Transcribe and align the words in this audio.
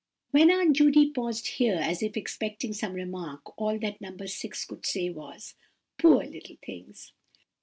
When 0.31 0.49
Aunt 0.49 0.75
Judy 0.75 1.11
paused 1.11 1.45
here, 1.45 1.75
as 1.79 2.01
if 2.01 2.17
expecting 2.17 2.73
some 2.73 2.93
remark, 2.93 3.55
all 3.59 3.77
that 3.77 4.01
No. 4.01 4.17
6 4.25 4.65
could 4.65 4.83
say, 4.83 5.11
was:— 5.11 5.53
"Poor 5.99 6.23
little 6.25 6.57
things!" 6.65 7.13